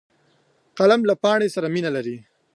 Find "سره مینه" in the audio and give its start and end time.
1.55-1.89